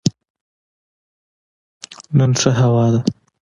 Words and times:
نن 2.17 2.31
ښه 2.39 2.51
هوا 2.59 2.85
ده 2.93 3.01